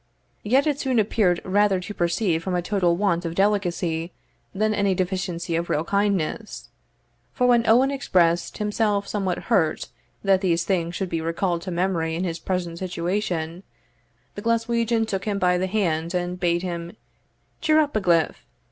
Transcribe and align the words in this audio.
Yet 0.41 0.65
it 0.65 0.79
soon 0.79 0.97
appeared 0.97 1.41
rather 1.45 1.79
to 1.79 1.93
proceed 1.93 2.41
from 2.41 2.55
a 2.55 2.61
total 2.63 2.95
want 2.97 3.23
of 3.23 3.35
delicacy 3.35 4.11
than 4.51 4.73
any 4.73 4.95
deficiency 4.95 5.55
of 5.55 5.69
real 5.69 5.83
kindness; 5.83 6.69
for 7.33 7.45
when 7.45 7.69
Owen 7.69 7.91
expressed 7.91 8.57
himself 8.57 9.07
somewhat 9.07 9.37
hurt 9.53 9.89
that 10.23 10.41
these 10.41 10.63
things 10.63 10.95
should 10.95 11.09
be 11.09 11.21
recalled 11.21 11.61
to 11.61 11.69
memory 11.69 12.15
in 12.15 12.23
his 12.23 12.39
present 12.39 12.79
situation, 12.79 13.61
the 14.33 14.41
Glaswegian 14.41 15.05
took 15.05 15.25
him 15.25 15.37
by 15.37 15.59
the 15.59 15.67
hand, 15.67 16.15
and 16.15 16.39
bade 16.39 16.63
him 16.63 16.97
"Cheer 17.61 17.79
up 17.79 17.95
a 17.95 18.01
gliff! 18.01 18.43